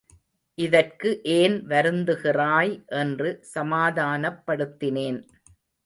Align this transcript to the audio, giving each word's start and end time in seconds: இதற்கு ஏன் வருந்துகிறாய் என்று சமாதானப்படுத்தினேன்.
இதற்கு 0.57 1.09
ஏன் 1.33 1.67
வருந்துகிறாய் 1.67 2.73
என்று 2.95 3.29
சமாதானப்படுத்தினேன். 3.53 5.21